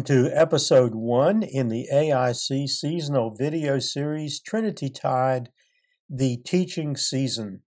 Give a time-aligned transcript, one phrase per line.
[0.00, 5.50] Welcome to episode one in the AIC seasonal video series Trinity Tide,
[6.08, 7.64] the teaching season.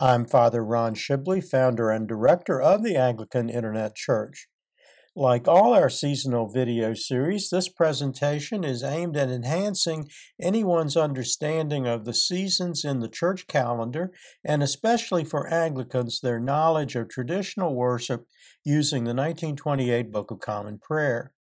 [0.00, 4.48] I'm Father Ron Shibley, founder and director of the Anglican Internet Church.
[5.14, 10.08] Like all our seasonal video series, this presentation is aimed at enhancing
[10.40, 14.10] anyone's understanding of the seasons in the church calendar,
[14.42, 18.24] and especially for Anglicans, their knowledge of traditional worship
[18.64, 21.34] using the 1928 Book of Common Prayer.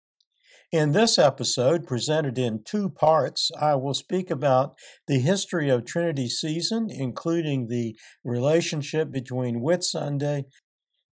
[0.75, 4.75] In this episode, presented in two parts, I will speak about
[5.07, 10.47] the history of Trinity season, including the relationship between Whitsunday,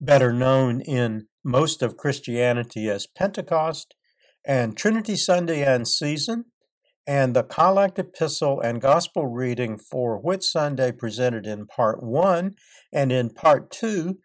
[0.00, 3.94] better known in most of Christianity as Pentecost,
[4.46, 6.46] and Trinity Sunday and season,
[7.06, 12.54] and the collect epistle and gospel reading for Whitsunday presented in part one,
[12.94, 14.20] and in part two,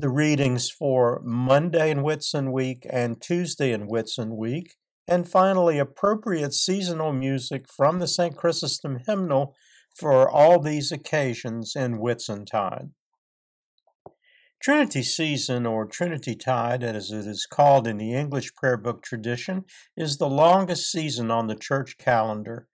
[0.00, 4.76] the readings for Monday in Whitsun week and Tuesday in Whitsun week,
[5.06, 8.34] and finally, appropriate seasonal music from the St.
[8.34, 9.54] Chrysostom hymnal
[9.94, 12.90] for all these occasions in Whitsuntide.
[14.62, 19.64] Trinity season, or Trinity tide, as it is called in the English prayer book tradition,
[19.96, 22.68] is the longest season on the church calendar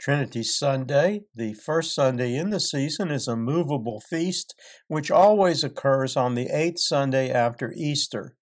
[0.00, 4.54] Trinity Sunday, the first Sunday in the season, is a movable feast
[4.88, 8.34] which always occurs on the eighth Sunday after Easter.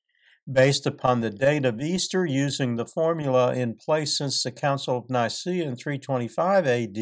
[0.50, 5.10] Based upon the date of Easter, using the formula in place since the Council of
[5.10, 6.94] Nicaea in 325 AD,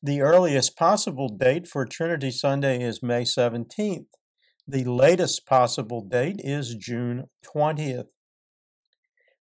[0.00, 4.06] the earliest possible date for Trinity Sunday is May 17th.
[4.68, 8.06] The latest possible date is June 20th.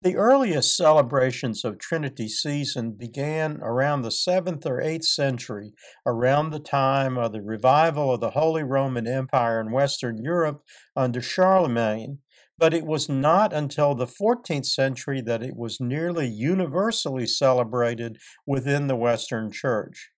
[0.07, 5.73] The earliest celebrations of Trinity season began around the 7th or 8th century,
[6.07, 10.63] around the time of the revival of the Holy Roman Empire in Western Europe
[10.95, 12.21] under Charlemagne.
[12.57, 18.87] But it was not until the 14th century that it was nearly universally celebrated within
[18.87, 20.13] the Western Church.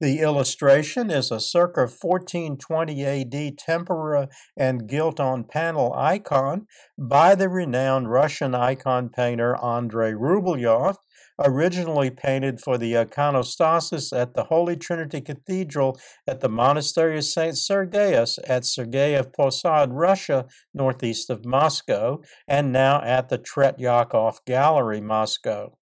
[0.00, 6.66] The illustration is a circa 1420 AD tempera and gilt on panel icon
[6.98, 10.96] by the renowned Russian icon painter Andrei Rublev,
[11.38, 17.56] originally painted for the iconostasis at the Holy Trinity Cathedral at the Monastery of St.
[17.56, 25.76] Sergius at Sergeyev Posad, Russia, northeast of Moscow, and now at the Tretyakov Gallery, Moscow.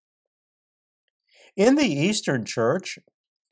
[1.56, 2.98] In the Eastern Church,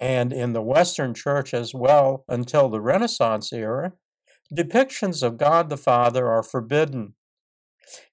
[0.00, 3.92] and in the Western Church as well until the Renaissance era,
[4.54, 7.14] depictions of God the Father are forbidden.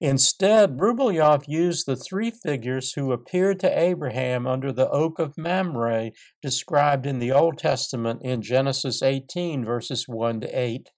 [0.00, 6.12] Instead, Rublev used the three figures who appeared to Abraham under the oak of Mamre
[6.40, 10.90] described in the Old Testament in Genesis 18, verses 1 to 8.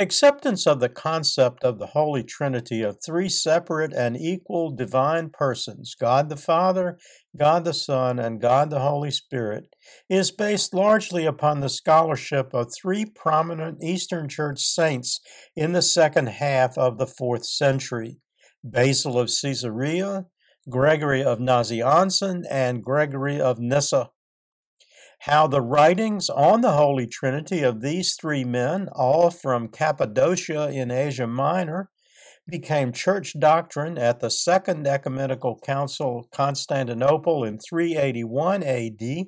[0.00, 5.96] Acceptance of the concept of the Holy Trinity of three separate and equal divine persons,
[5.98, 7.00] God the Father,
[7.36, 9.74] God the Son, and God the Holy Spirit,
[10.08, 15.18] is based largely upon the scholarship of three prominent Eastern Church saints
[15.56, 18.20] in the second half of the fourth century
[18.62, 20.26] Basil of Caesarea,
[20.70, 24.10] Gregory of Nazianzen, and Gregory of Nyssa
[25.20, 30.90] how the writings on the Holy Trinity of these three men, all from Cappadocia in
[30.90, 31.90] Asia Minor,
[32.48, 39.26] became church doctrine at the Second Ecumenical Council Constantinople in 381 AD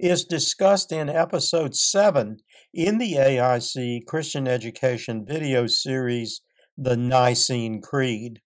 [0.00, 2.38] is discussed in episode 7
[2.74, 6.40] in the AIC Christian Education video series,
[6.76, 8.40] The Nicene Creed.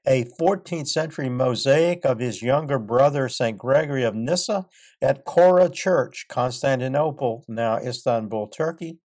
[0.09, 3.59] a 14th century mosaic of his younger brother, St.
[3.59, 4.65] Gregory of Nyssa,
[5.03, 9.01] at Chora Church, Constantinople, now Istanbul, Turkey,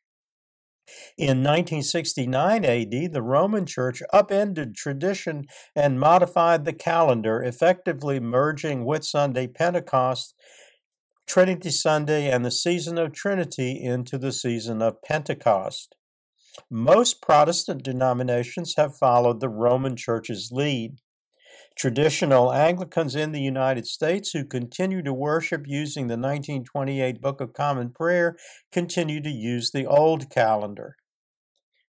[1.18, 5.44] In 1969 AD, the Roman Church upended tradition
[5.76, 10.34] and modified the calendar, effectively merging Whitsunday Pentecost,
[11.28, 15.95] Trinity Sunday, and the season of Trinity into the season of Pentecost.
[16.70, 21.00] Most Protestant denominations have followed the Roman Church's lead.
[21.78, 27.54] Traditional Anglicans in the United States who continue to worship using the 1928 Book of
[27.54, 28.38] Common Prayer
[28.72, 30.96] continue to use the old calendar.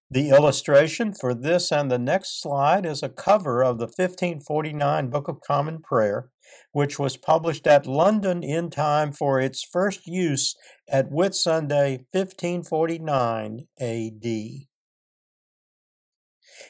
[0.09, 5.27] The illustration for this and the next slide is a cover of the 1549 Book
[5.27, 6.31] of Common Prayer,
[6.71, 10.55] which was published at London in time for its first use
[10.89, 14.67] at Whitsunday 1549 AD.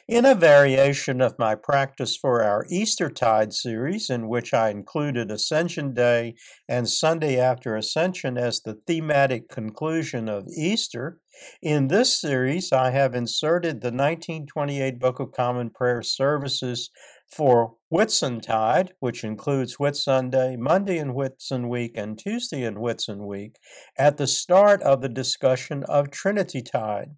[0.07, 5.93] In a variation of my practice for our Eastertide series, in which I included Ascension
[5.93, 6.35] Day
[6.67, 11.19] and Sunday after Ascension as the thematic conclusion of Easter,
[11.61, 16.89] in this series I have inserted the 1928 Book of Common Prayer services
[17.29, 23.57] for Whitsuntide, which includes Whitsunday, Monday in Whitsun Week, and Tuesday in Whitsun Week,
[23.97, 27.15] at the start of the discussion of Trinity Tide.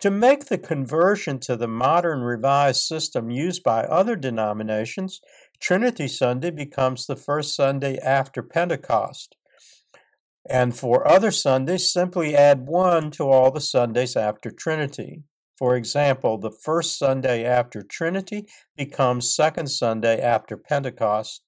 [0.00, 5.20] To make the conversion to the modern revised system used by other denominations,
[5.60, 9.36] Trinity Sunday becomes the first Sunday after Pentecost.
[10.48, 15.22] And for other Sundays, simply add one to all the Sundays after Trinity.
[15.58, 18.46] For example, the first Sunday after Trinity
[18.78, 21.42] becomes second Sunday after Pentecost.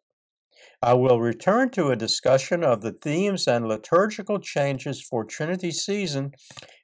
[0.83, 6.33] I will return to a discussion of the themes and liturgical changes for Trinity season,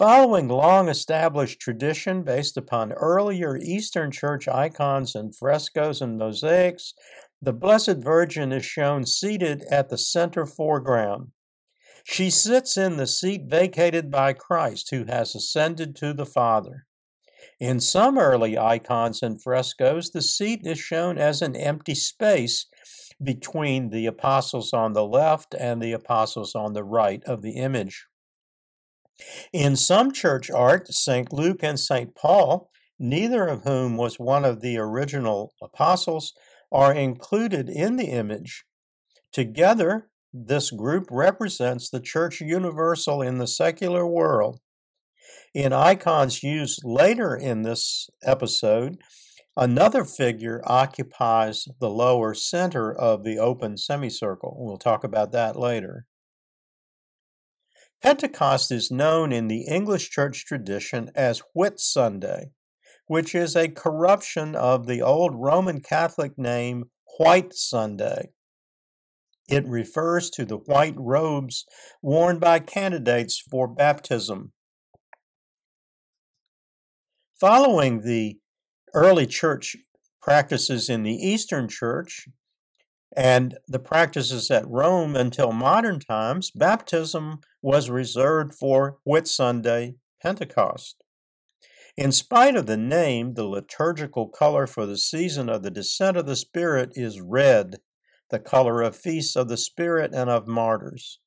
[0.00, 6.94] Following long established tradition based upon earlier Eastern Church icons and frescoes and mosaics,
[7.42, 11.32] the Blessed Virgin is shown seated at the center foreground.
[12.02, 16.86] She sits in the seat vacated by Christ, who has ascended to the Father.
[17.58, 22.64] In some early icons and frescoes, the seat is shown as an empty space
[23.22, 28.06] between the apostles on the left and the apostles on the right of the image.
[29.52, 31.32] In some church art, St.
[31.32, 32.14] Luke and St.
[32.14, 36.32] Paul, neither of whom was one of the original apostles,
[36.72, 38.64] are included in the image.
[39.32, 44.60] Together, this group represents the church universal in the secular world
[45.54, 48.98] In icons used later in this episode,
[49.56, 54.56] another figure occupies the lower center of the open semicircle.
[54.60, 56.06] We'll talk about that later.
[58.02, 62.52] Pentecost is known in the English church tradition as Whit Sunday,
[63.06, 66.84] which is a corruption of the old Roman Catholic name
[67.18, 68.30] White Sunday.
[69.50, 71.66] It refers to the white robes
[72.00, 74.52] worn by candidates for baptism.
[77.38, 78.38] Following the
[78.94, 79.76] early church
[80.22, 82.28] practices in the Eastern Church
[83.16, 91.02] and the practices at Rome until modern times, baptism was reserved for Whitsunday Pentecost.
[91.96, 96.26] In spite of the name, the liturgical color for the season of the descent of
[96.26, 97.76] the Spirit is red,
[98.30, 101.18] the color of feasts of the Spirit and of martyrs.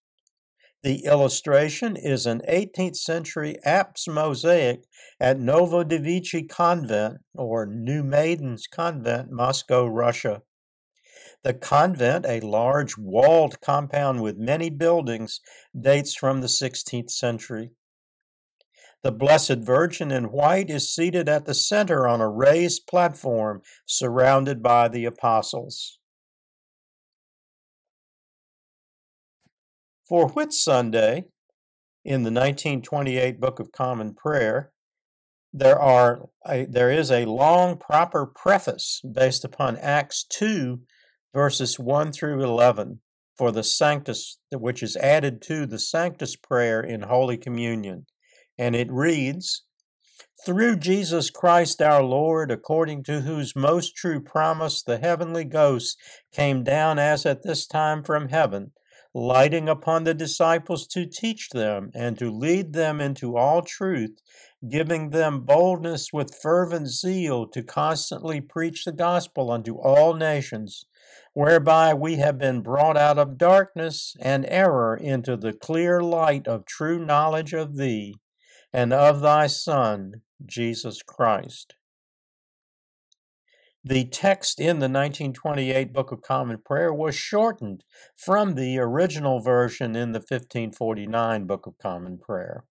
[0.84, 4.84] The illustration is an 18th century apse mosaic
[5.20, 10.42] at Novodevichy Convent, or New Maidens Convent, Moscow, Russia.
[11.44, 15.42] The convent, a large walled compound with many buildings,
[15.78, 17.72] dates from the 16th century.
[19.04, 24.64] The Blessed Virgin in white is seated at the center on a raised platform surrounded
[24.64, 26.00] by the apostles.
[30.08, 31.26] For Whitsunday,
[32.06, 34.72] in the 1928 Book of Common Prayer,
[35.52, 40.80] there are a, there is a long proper preface based upon Acts 2
[41.34, 43.00] verses 1 through 11
[43.36, 48.06] for the Sanctus, which is added to the Sanctus prayer in Holy Communion.
[48.58, 49.63] And it reads,
[50.46, 55.98] Through Jesus Christ our Lord, according to whose most true promise the heavenly ghosts
[56.32, 58.72] came down as at this time from heaven,
[59.16, 64.22] lighting upon the disciples to teach them and to lead them into all truth,
[64.70, 70.86] giving them boldness with fervent zeal to constantly preach the gospel unto all nations
[71.34, 76.65] whereby we have been brought out of darkness and error into the clear light of
[76.65, 78.15] true knowledge of Thee
[78.72, 81.75] and of Thy Son, Jesus Christ.
[83.86, 87.84] The text in the 1928 Book of Common Prayer was shortened
[88.15, 92.63] from the original version in the 1549 Book of Common Prayer.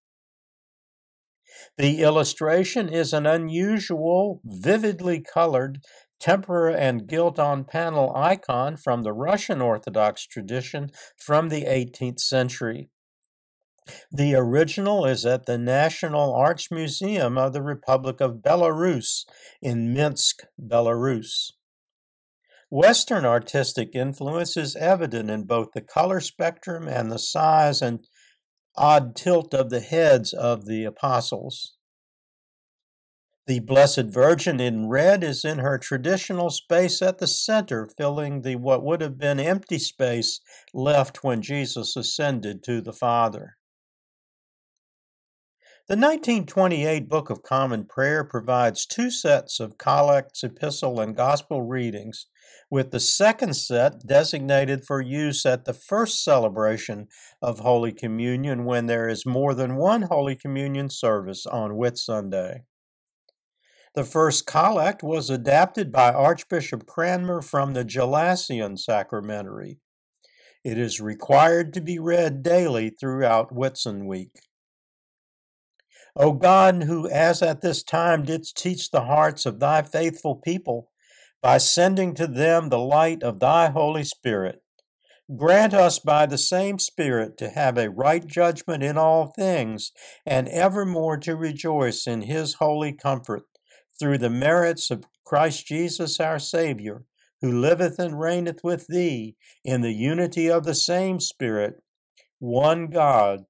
[1.76, 5.84] The illustration is an unusual, vividly colored
[6.23, 12.88] tempera and gilt on panel icon from the Russian Orthodox tradition from the 18th century.
[14.12, 19.25] The original is at the National Arts Museum of the Republic of Belarus
[19.61, 21.50] in Minsk, Belarus.
[22.71, 28.07] Western artistic influence is evident in both the color spectrum and the size and
[28.76, 31.75] odd tilt of the heads of the apostles.
[33.49, 38.54] The Blessed Virgin in red is in her traditional space at the center, filling the
[38.54, 40.38] what would have been empty space
[40.72, 43.56] left when Jesus ascended to the Father.
[45.88, 52.26] The 1928 Book of Common Prayer provides two sets of collects, epistle, and gospel readings,
[52.70, 57.08] with the second set designated for use at the first celebration
[57.42, 62.61] of Holy Communion when there is more than one Holy Communion service on Whitsunday.
[63.94, 69.80] The first collect was adapted by Archbishop Cranmer from the Gelasian Sacramentary.
[70.64, 74.40] It is required to be read daily throughout Whitsun Week.
[76.16, 80.90] O God, who as at this time didst teach the hearts of thy faithful people
[81.42, 84.62] by sending to them the light of thy Holy Spirit,
[85.37, 89.92] grant us by the same Spirit to have a right judgment in all things,
[90.25, 93.42] and evermore to rejoice in his holy comfort
[94.02, 97.04] through the merits of Christ Jesus our Savior,
[97.40, 101.80] who liveth and reigneth with thee in the unity of the same Spirit,
[102.40, 103.44] one God,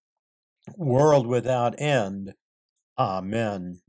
[0.76, 2.34] world without end.
[2.98, 3.80] Amen.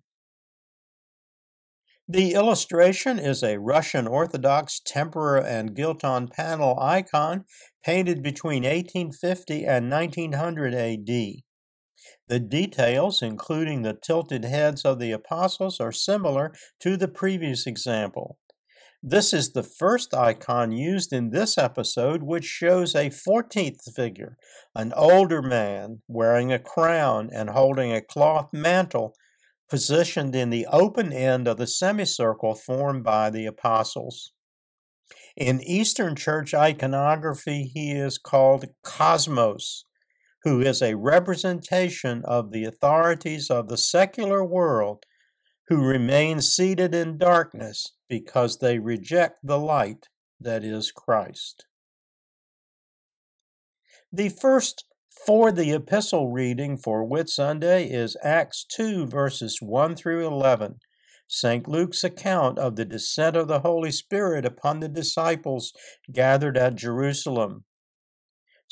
[2.07, 7.43] The illustration is a Russian Orthodox tempera and gilt on panel icon
[7.83, 11.43] painted between 1850 and 1900 AD.
[12.27, 18.37] The details, including the tilted heads of the apostles, are similar to the previous example.
[19.05, 24.37] This is the first icon used in this episode, which shows a 14th figure,
[24.73, 29.13] an older man wearing a crown and holding a cloth mantle,
[29.69, 34.31] positioned in the open end of the semicircle formed by the apostles.
[35.35, 39.83] In Eastern Church iconography, he is called Cosmos,
[40.43, 45.05] who is a representation of the authorities of the secular world
[45.69, 50.09] who remain seated in darkness because they reject the light
[50.39, 51.65] that is Christ.
[54.11, 54.85] The first
[55.25, 60.79] for the epistle reading for Whit Sunday is Acts 2, verses 1 through 11.
[61.27, 61.67] St.
[61.67, 65.71] Luke's account of the descent of the Holy Spirit upon the disciples
[66.11, 67.63] gathered at Jerusalem.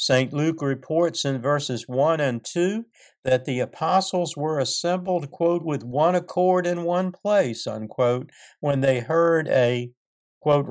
[0.01, 0.33] St.
[0.33, 2.85] Luke reports in verses 1 and 2
[3.23, 8.31] that the apostles were assembled, quote, with one accord in one place, unquote,
[8.61, 9.91] when they heard a,
[10.39, 10.65] quote,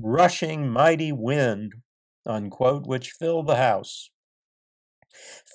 [0.00, 1.72] rushing mighty wind,
[2.24, 4.10] unquote, which filled the house.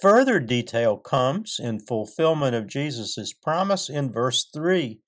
[0.01, 4.99] Further detail comes in fulfillment of Jesus' promise in verse 3.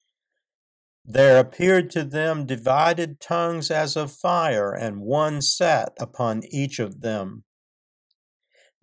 [1.03, 7.01] There appeared to them divided tongues as of fire, and one sat upon each of
[7.01, 7.43] them.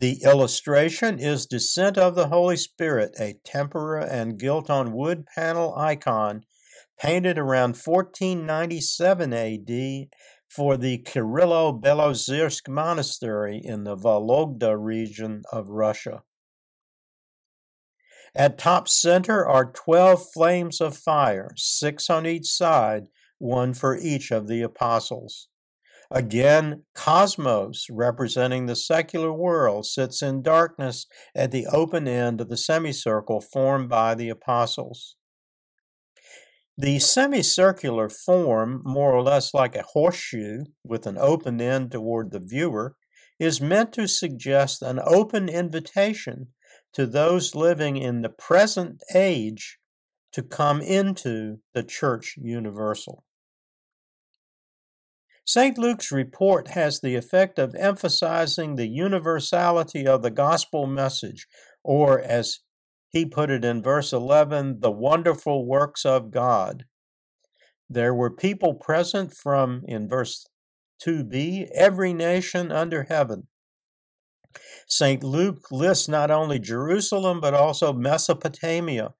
[0.00, 5.74] The illustration is Descent of the Holy Spirit, a tempera and gilt on wood panel
[5.76, 6.46] icon
[6.98, 10.08] painted around 1497 AD
[10.48, 16.22] for the Kirillo Belozersk Monastery in the Vologda region of Russia.
[18.34, 24.30] At top center are 12 flames of fire, six on each side, one for each
[24.30, 25.49] of the apostles.
[26.12, 32.56] Again, cosmos, representing the secular world, sits in darkness at the open end of the
[32.56, 35.14] semicircle formed by the apostles.
[36.76, 42.40] The semicircular form, more or less like a horseshoe with an open end toward the
[42.40, 42.96] viewer,
[43.38, 46.48] is meant to suggest an open invitation
[46.92, 49.78] to those living in the present age
[50.32, 53.24] to come into the Church Universal.
[55.52, 55.76] St.
[55.76, 61.48] Luke's report has the effect of emphasizing the universality of the gospel message,
[61.82, 62.60] or as
[63.08, 66.84] he put it in verse 11, the wonderful works of God.
[67.88, 70.46] There were people present from, in verse
[71.04, 73.48] 2b, every nation under heaven.
[74.86, 75.24] St.
[75.24, 79.14] Luke lists not only Jerusalem, but also Mesopotamia,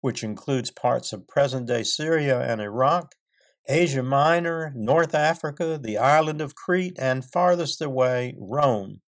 [0.00, 3.14] which includes parts of present day Syria and Iraq,
[3.70, 9.02] Asia Minor, North Africa, the island of Crete, and farthest away, Rome.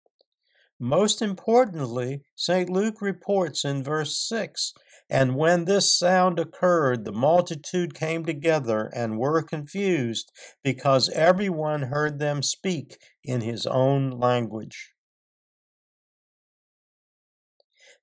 [0.80, 2.70] Most importantly, St.
[2.70, 4.74] Luke reports in verse 6
[5.10, 10.32] And when this sound occurred, the multitude came together and were confused,
[10.64, 14.94] because everyone heard them speak in his own language.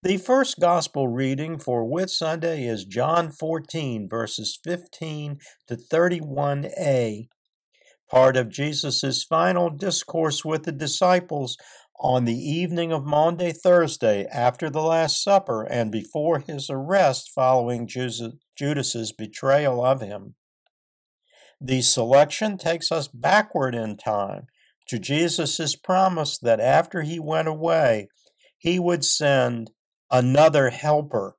[0.04, 7.28] The first gospel reading for Whit Sunday is John 14, verses 15 to 31a,
[8.10, 11.56] part of Jesus' final discourse with the disciples
[11.98, 17.88] on the evening of Maundy Thursday after the Last Supper and before his arrest following
[17.88, 20.34] Judas's betrayal of him.
[21.58, 24.48] The selection takes us backward in time
[24.88, 28.08] to Jesus' promise that after he went away,
[28.58, 29.70] he would send
[30.14, 31.36] another helper.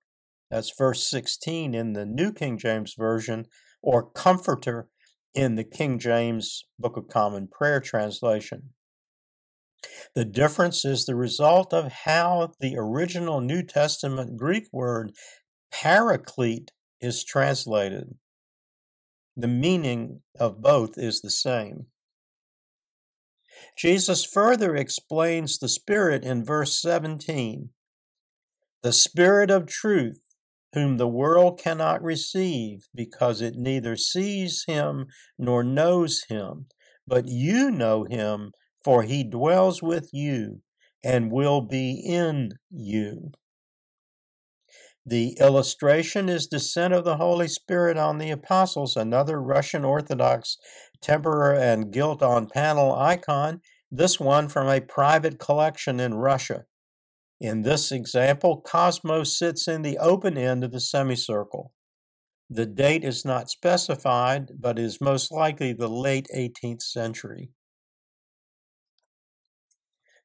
[0.52, 3.46] That's verse 16 in the New King James Version,
[3.82, 4.90] or comforter
[5.34, 8.72] in the King James Book of Common Prayer translation.
[10.14, 15.14] The difference is the result of how the original New Testament Greek word
[15.72, 18.16] paraclete is translated.
[19.38, 21.86] The meaning of both is the same.
[23.78, 27.70] Jesus further explains the Spirit in verse 17.
[28.86, 30.22] The Spirit of truth,
[30.74, 35.08] whom the world cannot receive because it neither sees him
[35.40, 36.68] nor knows him,
[37.08, 38.52] but you know him
[38.84, 40.62] for he dwells with you
[41.04, 43.32] and will be in you.
[45.04, 50.58] The illustration is descent of the Holy Spirit on the apostles, another Russian Orthodox
[51.02, 56.66] tempera and gilt on panel icon, this one from a private collection in Russia.
[57.40, 61.74] In this example, Cosmos sits in the open end of the semicircle.
[62.50, 67.50] The date is not specified, but is most likely the late 18th century.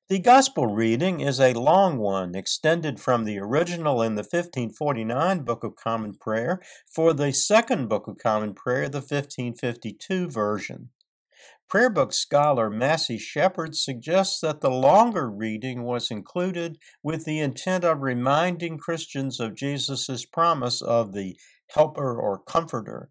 [0.09, 5.63] The Gospel reading is a long one, extended from the original in the 1549 Book
[5.63, 6.61] of Common Prayer
[6.93, 10.91] for the second Book of Common Prayer, the 1552 version.
[11.71, 17.85] Prayer book scholar Massey Shepherd suggests that the longer reading was included with the intent
[17.85, 21.37] of reminding Christians of Jesus' promise of the
[21.69, 23.11] Helper or Comforter.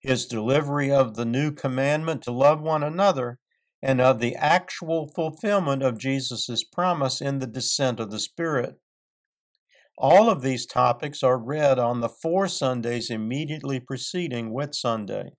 [0.00, 3.40] His delivery of the new commandment to love one another
[3.82, 8.76] and of the actual fulfillment of Jesus' promise in the descent of the Spirit.
[9.98, 15.30] All of these topics are read on the four Sundays immediately preceding Whit Sunday.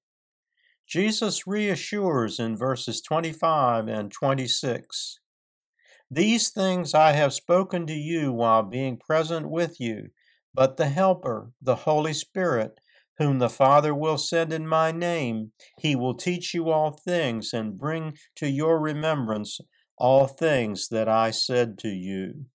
[0.88, 5.19] Jesus reassures in verses 25 and 26
[6.10, 10.12] These things I have spoken to you while being present with you,
[10.54, 12.80] but the Helper, the Holy Spirit,
[13.17, 17.78] whom the Father will send in my name, he will teach you all things and
[17.78, 19.60] bring to your remembrance
[19.97, 22.45] all things that I said to you.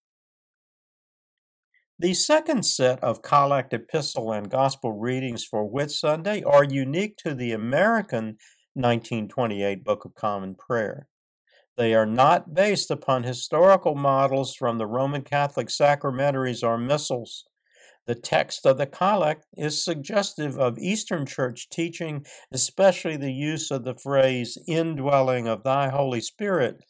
[1.98, 7.34] The second set of collect epistle and gospel readings for Whit Sunday are unique to
[7.34, 8.38] the American
[8.74, 11.06] 1928 Book of Common Prayer.
[11.76, 17.44] They are not based upon historical models from the Roman Catholic sacramentaries or missals.
[18.06, 23.84] The text of the collect is suggestive of Eastern Church teaching, especially the use of
[23.84, 26.80] the phrase indwelling of thy Holy Spirit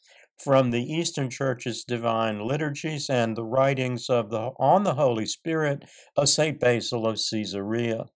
[0.42, 5.84] from the Eastern Church's divine liturgies and the writings of the on the Holy Spirit
[6.16, 8.06] of Saint Basil of Caesarea.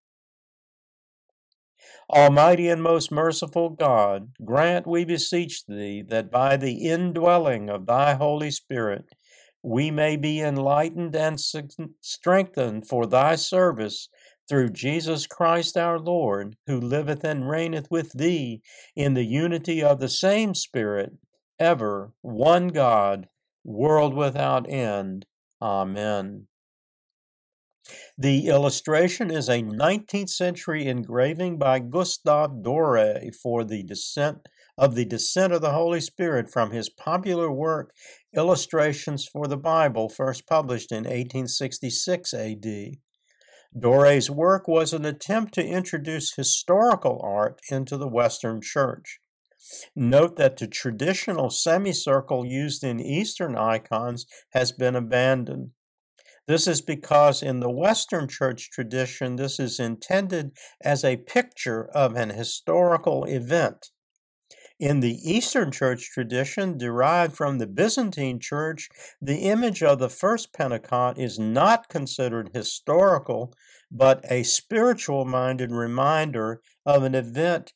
[2.11, 8.15] Almighty and most merciful God, grant, we beseech thee, that by the indwelling of thy
[8.15, 9.07] Holy Spirit
[9.63, 11.41] we may be enlightened and
[12.01, 14.09] strengthened for thy service
[14.49, 18.63] through Jesus Christ our Lord, who liveth and reigneth with thee
[18.95, 21.15] in the unity of the same Spirit,
[21.59, 23.29] ever one God,
[23.65, 25.27] world without end.
[25.61, 26.47] Amen.
[28.19, 35.05] The illustration is a 19th century engraving by Gustave Doré for the descent of the
[35.05, 37.93] descent of the Holy Spirit from his popular work
[38.37, 42.67] Illustrations for the Bible, first published in 1866 AD.
[43.75, 49.21] Doré's work was an attempt to introduce historical art into the Western Church.
[49.95, 55.71] Note that the traditional semicircle used in Eastern icons has been abandoned.
[56.47, 62.15] This is because in the Western church tradition, this is intended as a picture of
[62.15, 63.91] an historical event.
[64.79, 70.53] In the Eastern church tradition, derived from the Byzantine church, the image of the first
[70.53, 73.55] Pentecost is not considered historical,
[73.91, 77.73] but a spiritual minded reminder of an event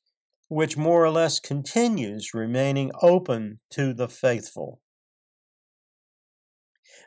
[0.50, 4.80] which more or less continues remaining open to the faithful.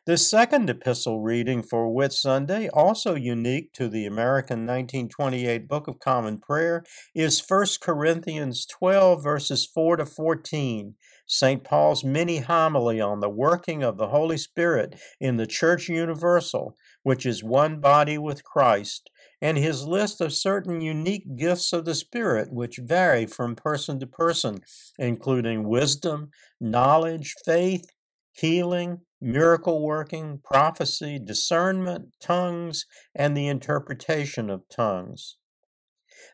[0.06, 6.00] The second epistle reading for Whit Sunday, also unique to the American 1928 Book of
[6.00, 11.64] Common Prayer, is 1 Corinthians 12, verses 4 to 14, St.
[11.64, 17.26] Paul's mini homily on the working of the Holy Spirit in the Church Universal, which
[17.26, 19.10] is one body with Christ,
[19.44, 24.08] and his list of certain unique gifts of the Spirit, which vary from person to
[24.08, 24.62] person,
[24.98, 27.86] including wisdom, knowledge, faith,
[28.32, 35.36] healing, miracle working, prophecy, discernment, tongues, and the interpretation of tongues.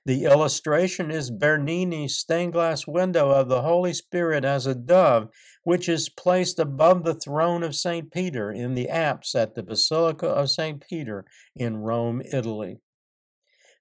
[0.06, 5.30] The illustration is Bernini's stained glass window of the Holy Spirit as a dove,
[5.63, 8.12] which is placed above the throne of St.
[8.12, 10.80] Peter in the apse at the Basilica of St.
[10.88, 12.82] Peter in Rome, Italy.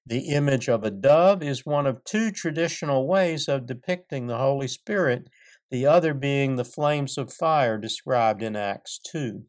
[0.08, 4.66] The image of a dove is one of two traditional ways of depicting the Holy
[4.66, 5.28] Spirit,
[5.70, 9.42] the other being the flames of fire described in Acts 2.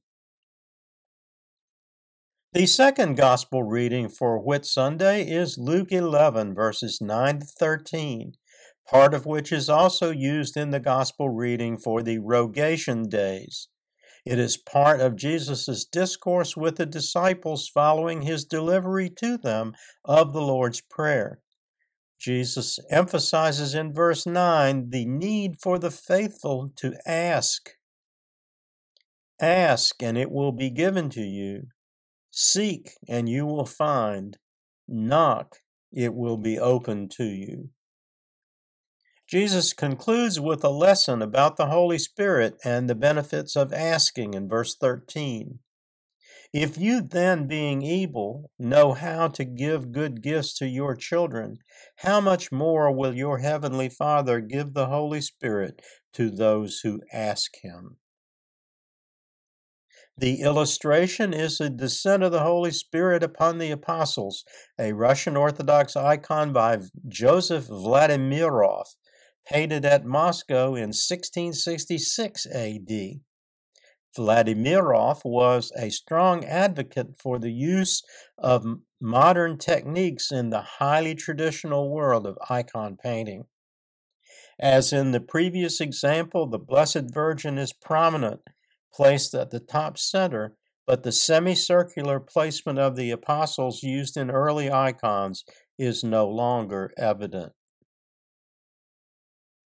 [2.52, 8.34] The second gospel reading for Whit Sunday is Luke 11, verses 9 to 13,
[8.86, 13.70] part of which is also used in the gospel reading for the Rogation days.
[14.30, 19.74] It is part of Jesus' discourse with the disciples following his delivery to them
[20.06, 21.40] of the Lord's Prayer.
[22.20, 27.72] Jesus emphasizes in verse 9 the need for the faithful to ask.
[29.42, 31.64] Ask, and it will be given to you.
[32.30, 34.38] Seek, and you will find.
[34.88, 35.56] Knock,
[35.92, 37.72] it will be opened to you.
[39.30, 44.50] Jesus concludes with a lesson about the Holy Spirit and the benefits of asking in
[44.50, 45.60] verse 13.
[46.52, 51.58] If you then, being evil, know how to give good gifts to your children,
[51.98, 55.80] how much more will your heavenly Father give the Holy Spirit
[56.14, 57.98] to those who ask him?
[60.18, 64.44] The illustration is the descent of the Holy Spirit upon the apostles,
[64.80, 68.86] a Russian Orthodox icon by Joseph Vladimirov,
[69.52, 73.22] painted at Moscow in 1666 AD.
[74.16, 78.04] Vladimirov was a strong advocate for the use
[78.38, 78.66] of
[79.02, 83.46] modern techniques in the highly traditional world of icon painting.
[84.60, 88.42] As in the previous example, the Blessed Virgin is prominent,
[88.94, 94.72] placed at the top center, but the semicircular placement of the apostles used in early
[94.72, 95.44] icons
[95.78, 97.54] is no longer evident.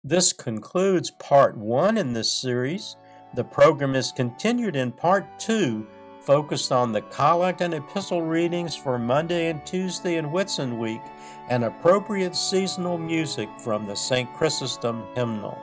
[0.05, 2.97] This concludes part one in this series.
[3.35, 5.87] The program is continued in part two,
[6.19, 11.03] focused on the collect and epistle readings for Monday and Tuesday in Whitsun week
[11.49, 14.29] and appropriate seasonal music from the St.
[14.35, 15.57] Chrysostom hymnal.